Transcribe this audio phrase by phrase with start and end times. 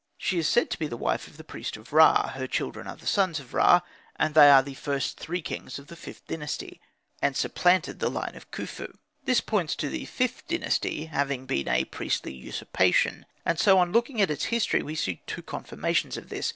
[0.17, 3.39] She is said to be wife of the priest of Ra, her children are sons
[3.39, 3.81] of Ra,
[4.15, 6.81] and they are the first three kings of the Vth dynasty,
[7.21, 8.93] and supplanted the line of Khufu.
[9.25, 14.31] This points to the Vth Dynasty having been a priestly usurpation; and on looking at
[14.31, 16.49] its history we see two confirmations of this.